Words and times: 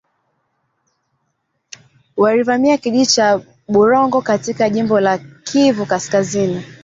walivamia 2.17 2.77
kijiji 2.77 3.05
cha 3.05 3.41
Bulongo 3.67 4.21
katika 4.21 4.69
jimbo 4.69 4.99
la 4.99 5.17
Kivu 5.43 5.85
kaskazini 5.85 6.63